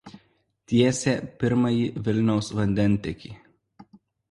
Tiesė 0.71 1.13
pirmąjį 1.43 1.85
Vilniaus 2.09 2.51
vandentiekį. 2.63 3.37